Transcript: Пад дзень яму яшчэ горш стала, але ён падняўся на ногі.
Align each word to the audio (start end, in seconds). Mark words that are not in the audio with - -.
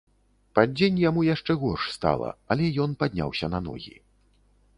Пад 0.59 0.71
дзень 0.77 0.97
яму 1.09 1.25
яшчэ 1.27 1.57
горш 1.65 1.85
стала, 1.99 2.29
але 2.55 2.71
ён 2.87 2.91
падняўся 3.05 3.45
на 3.57 3.61
ногі. 3.69 3.95